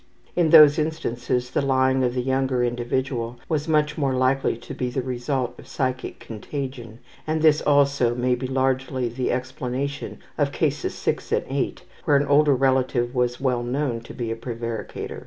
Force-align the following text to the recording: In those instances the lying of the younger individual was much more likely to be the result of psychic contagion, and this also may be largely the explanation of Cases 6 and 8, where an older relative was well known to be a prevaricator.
In 0.35 0.49
those 0.49 0.79
instances 0.79 1.51
the 1.51 1.61
lying 1.61 2.03
of 2.03 2.15
the 2.15 2.23
younger 2.23 2.63
individual 2.63 3.37
was 3.47 3.67
much 3.67 3.99
more 3.99 4.13
likely 4.15 4.57
to 4.57 4.73
be 4.73 4.89
the 4.89 5.03
result 5.03 5.53
of 5.59 5.67
psychic 5.67 6.19
contagion, 6.19 6.97
and 7.27 7.43
this 7.43 7.61
also 7.61 8.15
may 8.15 8.33
be 8.33 8.47
largely 8.47 9.07
the 9.09 9.29
explanation 9.31 10.17
of 10.39 10.51
Cases 10.51 10.95
6 10.95 11.31
and 11.31 11.45
8, 11.47 11.83
where 12.05 12.17
an 12.17 12.25
older 12.25 12.55
relative 12.55 13.13
was 13.13 13.39
well 13.39 13.61
known 13.61 13.99
to 14.01 14.13
be 14.15 14.31
a 14.31 14.35
prevaricator. 14.35 15.19